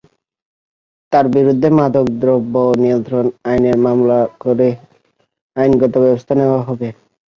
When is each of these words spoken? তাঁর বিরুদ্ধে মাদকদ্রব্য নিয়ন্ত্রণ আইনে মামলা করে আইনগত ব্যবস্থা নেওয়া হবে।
তাঁর 1.11 1.25
বিরুদ্ধে 1.35 1.67
মাদকদ্রব্য 1.77 2.53
নিয়ন্ত্রণ 2.83 3.25
আইনে 3.49 3.71
মামলা 3.85 4.19
করে 4.43 4.67
আইনগত 5.55 5.93
ব্যবস্থা 6.03 6.33
নেওয়া 6.39 6.59
হবে। 6.67 6.87